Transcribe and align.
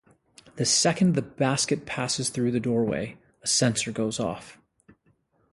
The 0.55 0.65
second 0.65 1.13
the 1.13 1.21
basket 1.21 1.85
passes 1.85 2.31
through 2.31 2.49
the 2.53 2.59
doorway, 2.59 3.19
a 3.43 3.47
sensor 3.47 3.91
goes 3.91 4.19
off. 4.19 4.57